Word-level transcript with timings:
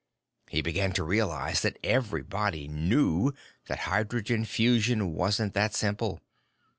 "He 0.49 0.63
began 0.63 0.93
to 0.93 1.03
realize 1.03 1.61
that 1.61 1.77
'everybody 1.83 2.67
knew' 2.67 3.35
that 3.67 3.81
hydrogen 3.81 4.45
fusion 4.45 5.13
wasn't 5.13 5.53
that 5.53 5.75
simple. 5.75 6.21